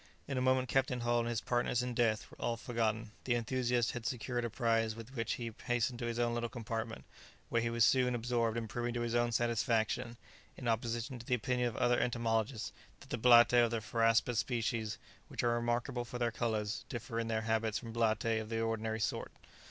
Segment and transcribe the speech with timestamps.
[0.27, 3.91] In a moment Captain Hull and his partners in death were all forgotten; the enthusiast
[3.91, 7.05] had secured a prize with which he hastened to his own little compartment,
[7.49, 10.17] where he was soon absorbed in proving to his own satisfaction,
[10.57, 14.97] in opposition to the opinion of other entomologists, that the blattae of the phoraspous species,
[15.27, 18.99] which are remarkable for their colours, differ in their habits from blattae of the ordinary
[18.99, 19.31] sort.